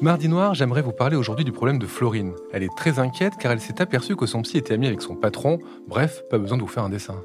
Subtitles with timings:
[0.00, 2.32] Mardi Noir, j'aimerais vous parler aujourd'hui du problème de Florine.
[2.52, 5.16] Elle est très inquiète car elle s'est aperçue que son psy était ami avec son
[5.16, 5.58] patron.
[5.88, 7.20] Bref, pas besoin de vous faire un dessin.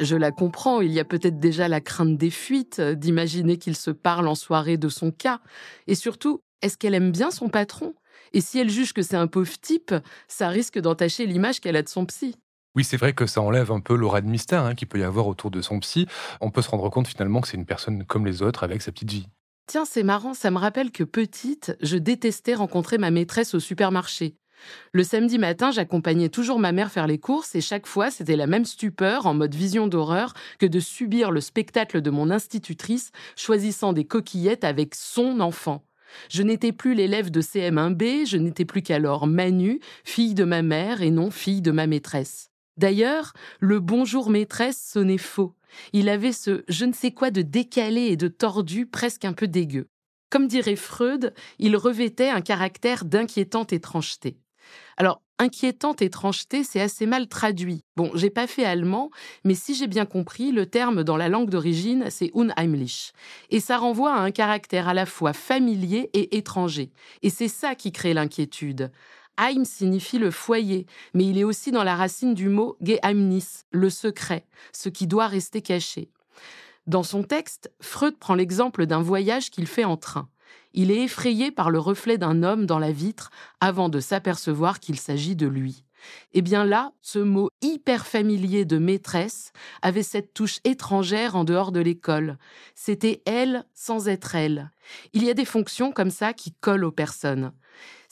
[0.00, 3.76] Je la comprends, il y a peut-être déjà la crainte des fuites, euh, d'imaginer qu'il
[3.76, 5.38] se parle en soirée de son cas.
[5.86, 7.94] Et surtout, est-ce qu'elle aime bien son patron?
[8.32, 9.94] Et si elle juge que c'est un pauvre type,
[10.26, 12.34] ça risque d'entacher l'image qu'elle a de son psy.
[12.74, 15.04] Oui, c'est vrai que ça enlève un peu l'aura de mystère hein, qu'il peut y
[15.04, 16.08] avoir autour de son psy.
[16.40, 18.90] On peut se rendre compte finalement que c'est une personne comme les autres avec sa
[18.90, 19.28] petite vie.
[19.66, 24.36] Tiens, c'est marrant, ça me rappelle que petite, je détestais rencontrer ma maîtresse au supermarché.
[24.92, 28.46] Le samedi matin, j'accompagnais toujours ma mère faire les courses et chaque fois, c'était la
[28.46, 33.92] même stupeur en mode vision d'horreur que de subir le spectacle de mon institutrice choisissant
[33.92, 35.84] des coquillettes avec son enfant.
[36.30, 41.02] Je n'étais plus l'élève de CM1B, je n'étais plus qu'alors Manu, fille de ma mère
[41.02, 42.52] et non fille de ma maîtresse.
[42.76, 45.54] D'ailleurs, le bonjour maîtresse sonnait faux.
[45.92, 49.48] Il avait ce je ne sais quoi de décalé et de tordu presque un peu
[49.48, 49.88] dégueu.
[50.30, 54.38] Comme dirait Freud, il revêtait un caractère d'inquiétante étrangeté.
[54.96, 57.80] Alors, inquiétante étrangeté, c'est assez mal traduit.
[57.96, 59.10] Bon, j'ai pas fait allemand,
[59.44, 63.12] mais si j'ai bien compris, le terme dans la langue d'origine, c'est unheimlich.
[63.50, 66.90] Et ça renvoie à un caractère à la fois familier et étranger.
[67.22, 68.90] Et c'est ça qui crée l'inquiétude.
[69.38, 73.90] Heim signifie le foyer, mais il est aussi dans la racine du mot Geheimnis, le
[73.90, 76.10] secret, ce qui doit rester caché.
[76.86, 80.28] Dans son texte, Freud prend l'exemple d'un voyage qu'il fait en train.
[80.72, 84.98] Il est effrayé par le reflet d'un homme dans la vitre avant de s'apercevoir qu'il
[84.98, 85.84] s'agit de lui.
[86.32, 91.72] Eh bien là, ce mot hyper familier de maîtresse avait cette touche étrangère en dehors
[91.72, 92.38] de l'école.
[92.74, 94.70] C'était elle sans être elle.
[95.12, 97.52] Il y a des fonctions comme ça qui collent aux personnes.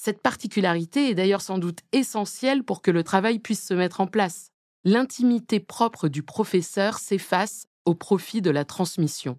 [0.04, 4.06] Cette particularité est d'ailleurs sans doute essentielle pour que le travail puisse se mettre en
[4.06, 4.50] place.
[4.84, 9.38] L'intimité propre du professeur s'efface au profit de la transmission.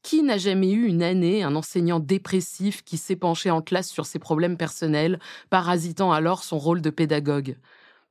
[0.00, 4.06] Qui n'a jamais eu une année un enseignant dépressif qui s'est penché en classe sur
[4.06, 7.58] ses problèmes personnels, parasitant alors son rôle de pédagogue?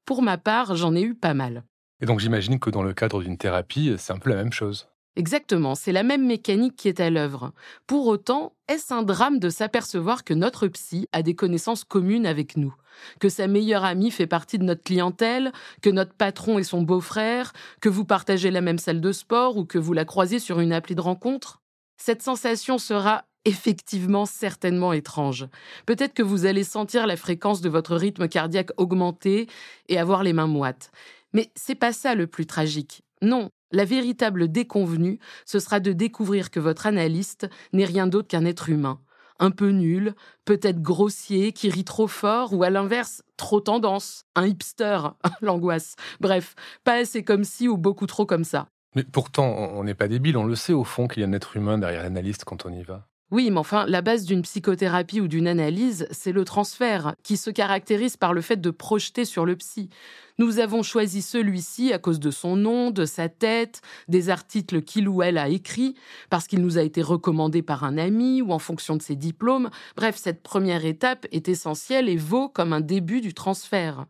[0.05, 1.63] Pour ma part, j'en ai eu pas mal.
[2.01, 4.87] Et donc j'imagine que dans le cadre d'une thérapie, c'est un peu la même chose.
[5.17, 7.53] Exactement, c'est la même mécanique qui est à l'œuvre.
[7.87, 12.57] Pour autant, est-ce un drame de s'apercevoir que notre psy a des connaissances communes avec
[12.57, 12.75] nous?
[13.19, 17.51] Que sa meilleure amie fait partie de notre clientèle Que notre patron est son beau-frère
[17.81, 20.71] Que vous partagez la même salle de sport Ou que vous la croisez sur une
[20.71, 21.61] appli de rencontre?
[21.97, 25.47] Cette sensation sera effectivement certainement étrange.
[25.85, 29.47] Peut-être que vous allez sentir la fréquence de votre rythme cardiaque augmenter
[29.87, 30.91] et avoir les mains moites.
[31.33, 33.03] Mais c'est pas ça le plus tragique.
[33.21, 38.45] Non, la véritable déconvenue, ce sera de découvrir que votre analyste n'est rien d'autre qu'un
[38.45, 38.99] être humain.
[39.37, 40.15] Un peu nul,
[40.45, 44.99] peut-être grossier, qui rit trop fort, ou à l'inverse, trop tendance, un hipster,
[45.41, 45.95] l'angoisse.
[46.21, 46.55] Bref,
[46.85, 48.67] pas assez comme si ou beaucoup trop comme ça.
[48.95, 51.33] Mais pourtant, on n'est pas débile, on le sait au fond qu'il y a un
[51.33, 53.07] être humain derrière l'analyste quand on y va.
[53.31, 57.49] Oui, mais enfin, la base d'une psychothérapie ou d'une analyse, c'est le transfert, qui se
[57.49, 59.89] caractérise par le fait de projeter sur le psy.
[60.37, 65.07] Nous avons choisi celui-ci à cause de son nom, de sa tête, des articles qu'il
[65.07, 65.95] ou elle a écrits,
[66.29, 69.69] parce qu'il nous a été recommandé par un ami ou en fonction de ses diplômes.
[69.95, 74.07] Bref, cette première étape est essentielle et vaut comme un début du transfert.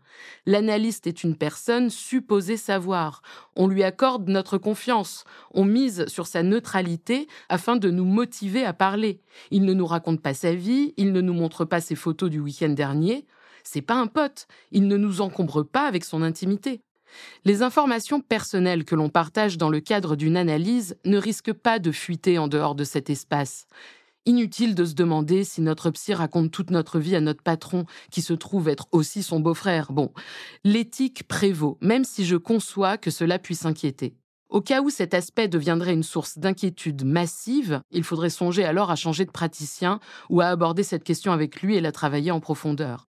[0.48, 3.22] L'analyste est une personne supposée savoir.
[3.56, 5.26] On lui accorde notre confiance.
[5.54, 9.22] On mise sur sa neutralité afin de nous motiver à parler.
[9.52, 12.40] Il ne nous raconte pas sa vie, il ne nous montre pas ses photos du
[12.40, 13.28] week-end dernier
[13.68, 16.82] c'est pas un pote, il ne nous encombre pas avec son intimité.
[17.44, 21.92] Les informations personnelles que l'on partage dans le cadre d'une analyse ne risquent pas de
[21.92, 23.68] fuiter en dehors de cet espace.
[24.28, 28.24] Inutile de se demander si notre psy raconte toute notre vie à notre patron, qui
[28.24, 29.92] se trouve être aussi son beau-frère.
[29.92, 30.12] Bon,
[30.64, 34.16] l'éthique prévaut, même si je conçois que cela puisse inquiéter.
[34.50, 38.96] Au cas où cet aspect deviendrait une source d'inquiétude massive, il faudrait songer alors à
[38.96, 43.08] changer de praticien ou à aborder cette question avec lui et la travailler en profondeur.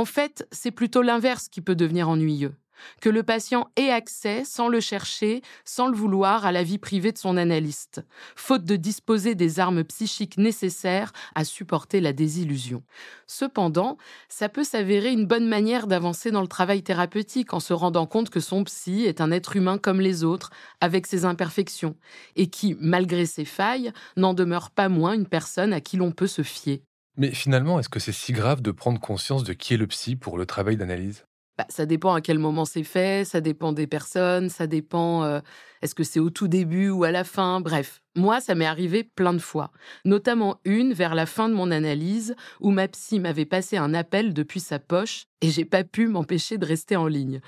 [0.00, 2.54] En fait, c'est plutôt l'inverse qui peut devenir ennuyeux.
[3.02, 7.12] Que le patient ait accès, sans le chercher, sans le vouloir, à la vie privée
[7.12, 8.02] de son analyste,
[8.34, 12.82] faute de disposer des armes psychiques nécessaires à supporter la désillusion.
[13.26, 13.98] Cependant,
[14.30, 18.30] ça peut s'avérer une bonne manière d'avancer dans le travail thérapeutique en se rendant compte
[18.30, 20.48] que son psy est un être humain comme les autres,
[20.80, 21.94] avec ses imperfections,
[22.36, 26.26] et qui, malgré ses failles, n'en demeure pas moins une personne à qui l'on peut
[26.26, 26.80] se fier.
[27.20, 30.16] Mais finalement, est-ce que c'est si grave de prendre conscience de qui est le psy
[30.16, 31.26] pour le travail d'analyse?
[31.58, 35.40] Bah, ça dépend à quel moment c'est fait, ça dépend des personnes, ça dépend euh,
[35.82, 38.00] est-ce que c'est au tout début ou à la fin, bref.
[38.16, 39.70] Moi, ça m'est arrivé plein de fois,
[40.06, 44.32] notamment une vers la fin de mon analyse où ma psy m'avait passé un appel
[44.32, 47.42] depuis sa poche et j'ai pas pu m'empêcher de rester en ligne.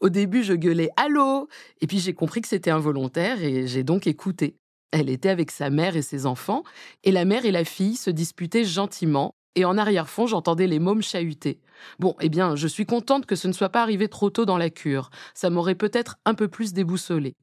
[0.00, 1.48] Au début, je gueulais Allô
[1.80, 4.58] Et puis j'ai compris que c'était involontaire et j'ai donc écouté.
[4.96, 6.62] Elle était avec sa mère et ses enfants,
[7.02, 11.02] et la mère et la fille se disputaient gentiment, et en arrière-fond, j'entendais les mômes
[11.02, 11.58] chahuter.
[11.98, 14.56] Bon, eh bien, je suis contente que ce ne soit pas arrivé trop tôt dans
[14.56, 15.10] la cure.
[15.34, 17.34] Ça m'aurait peut-être un peu plus déboussolé.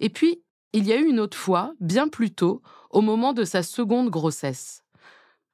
[0.00, 0.42] Et puis,
[0.72, 2.60] il y a eu une autre fois, bien plus tôt,
[2.90, 4.82] au moment de sa seconde grossesse.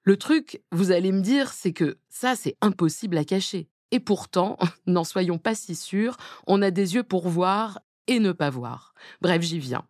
[0.03, 3.69] Le truc, vous allez me dire, c'est que ça, c'est impossible à cacher.
[3.91, 4.57] Et pourtant,
[4.87, 6.17] n'en soyons pas si sûrs,
[6.47, 8.95] on a des yeux pour voir et ne pas voir.
[9.21, 9.85] Bref, j'y viens.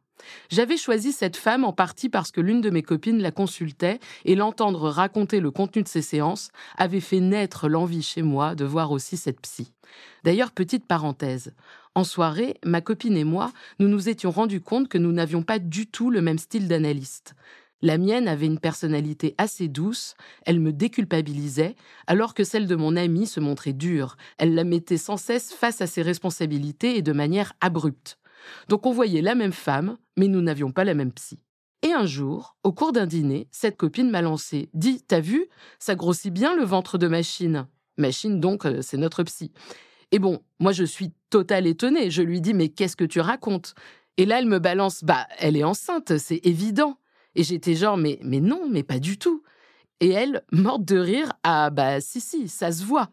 [0.50, 4.34] J'avais choisi cette femme en partie parce que l'une de mes copines la consultait et
[4.34, 8.90] l'entendre raconter le contenu de ses séances avait fait naître l'envie chez moi de voir
[8.90, 9.72] aussi cette psy.
[10.24, 11.52] D'ailleurs, petite parenthèse,
[11.94, 15.58] en soirée, ma copine et moi, nous nous étions rendus compte que nous n'avions pas
[15.58, 17.34] du tout le même style d'analyste.
[17.82, 20.14] La mienne avait une personnalité assez douce,
[20.46, 21.74] elle me déculpabilisait,
[22.06, 25.80] alors que celle de mon amie se montrait dure, elle la mettait sans cesse face
[25.80, 28.18] à ses responsabilités et de manière abrupte.
[28.68, 31.38] Donc on voyait la même femme, mais nous n'avions pas la même psy.
[31.82, 35.46] Et un jour, au cours d'un dîner, cette copine m'a lancé Dis, t'as vu?
[35.80, 37.66] Ça grossit bien le ventre de machine.
[37.96, 39.52] Machine, donc, euh, c'est notre psy.
[40.12, 42.10] Et bon, moi je suis total étonnée.
[42.10, 43.74] Je lui dis Mais qu'est-ce que tu racontes?
[44.16, 46.98] Et là, elle me balance Bah, elle est enceinte, c'est évident.
[47.34, 49.42] Et j'étais genre Mais, mais non, mais pas du tout.
[50.00, 53.10] Et elle, morte de rire, Ah, bah, si, si, ça se voit.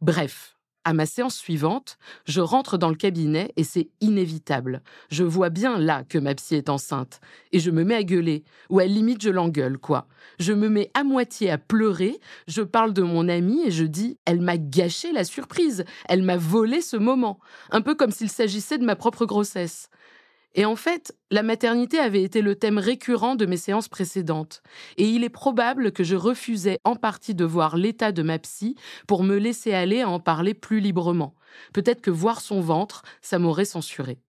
[0.00, 0.53] Bref,
[0.84, 4.82] à ma séance suivante, je rentre dans le cabinet et c'est inévitable.
[5.10, 7.20] Je vois bien là que ma psy est enceinte.
[7.52, 8.44] Et je me mets à gueuler.
[8.70, 10.06] Ou à limite, je l'engueule, quoi.
[10.38, 12.20] Je me mets à moitié à pleurer.
[12.46, 15.84] Je parle de mon amie et je dis Elle m'a gâché la surprise.
[16.08, 17.38] Elle m'a volé ce moment.
[17.70, 19.88] Un peu comme s'il s'agissait de ma propre grossesse.
[20.54, 24.62] Et en fait, la maternité avait été le thème récurrent de mes séances précédentes.
[24.96, 28.76] Et il est probable que je refusais en partie de voir l'état de ma psy
[29.08, 31.34] pour me laisser aller à en parler plus librement.
[31.72, 34.20] Peut-être que voir son ventre, ça m'aurait censuré.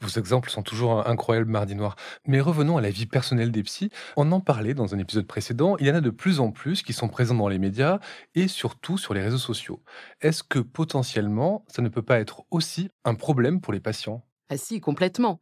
[0.00, 1.96] Vos exemples sont toujours incroyables, Mardi Noir.
[2.26, 3.90] Mais revenons à la vie personnelle des psys.
[4.16, 5.76] On en parlait dans un épisode précédent.
[5.78, 8.00] Il y en a de plus en plus qui sont présents dans les médias
[8.34, 9.82] et surtout sur les réseaux sociaux.
[10.20, 14.22] Est-ce que potentiellement, ça ne peut pas être aussi un problème pour les patients?
[14.50, 15.40] Ah si, complètement.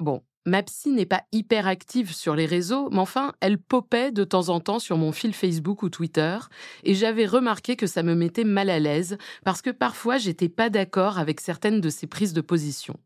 [0.00, 4.24] Bon, ma psy n'est pas hyper active sur les réseaux, mais enfin, elle popait de
[4.24, 6.38] temps en temps sur mon fil Facebook ou Twitter,
[6.82, 10.70] et j'avais remarqué que ça me mettait mal à l'aise, parce que parfois j'étais pas
[10.70, 12.98] d'accord avec certaines de ses prises de position.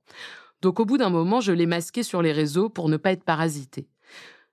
[0.62, 3.24] Donc au bout d'un moment, je l'ai masquée sur les réseaux pour ne pas être
[3.24, 3.88] parasité.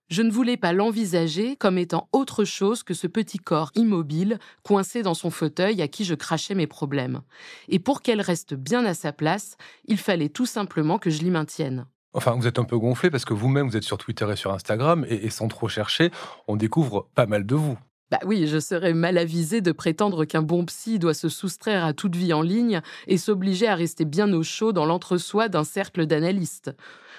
[0.09, 5.01] Je ne voulais pas l'envisager comme étant autre chose que ce petit corps immobile, coincé
[5.01, 7.21] dans son fauteuil à qui je crachais mes problèmes.
[7.69, 11.31] Et pour qu'elle reste bien à sa place, il fallait tout simplement que je l'y
[11.31, 11.87] maintienne.
[12.13, 14.53] Enfin, vous êtes un peu gonflé parce que vous-même, vous êtes sur Twitter et sur
[14.53, 16.11] Instagram, et, sans trop chercher,
[16.47, 17.77] on découvre pas mal de vous.
[18.11, 21.93] Bah oui, je serais mal avisé de prétendre qu'un bon psy doit se soustraire à
[21.93, 26.05] toute vie en ligne et s'obliger à rester bien au chaud dans l'entre-soi d'un cercle
[26.05, 26.71] d'analystes.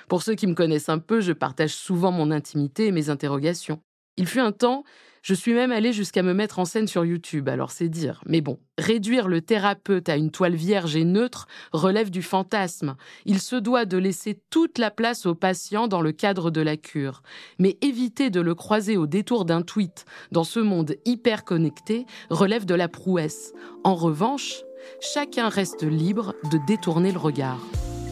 [0.08, 3.81] Pour ceux qui me connaissent un peu, je partage souvent mon intimité et mes interrogations.
[4.17, 4.85] Il fut un temps,
[5.25, 8.21] je suis même allée jusqu'à me mettre en scène sur YouTube, alors c'est dire.
[8.27, 12.94] Mais bon, réduire le thérapeute à une toile vierge et neutre relève du fantasme.
[13.25, 16.77] Il se doit de laisser toute la place au patient dans le cadre de la
[16.77, 17.23] cure.
[17.59, 22.67] Mais éviter de le croiser au détour d'un tweet dans ce monde hyper connecté relève
[22.67, 23.55] de la prouesse.
[23.83, 24.63] En revanche,
[25.01, 27.61] chacun reste libre de détourner le regard.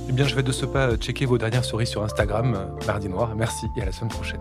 [0.08, 3.10] Eh bien, je vais de ce pas checker vos dernières stories sur Instagram, euh, Mardi
[3.10, 3.36] Noir.
[3.36, 4.40] Merci et à la semaine prochaine.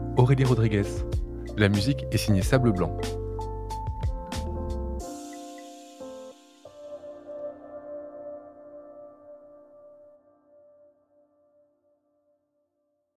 [0.17, 0.83] Aurélie Rodriguez.
[1.57, 2.97] La musique est signée Sable Blanc.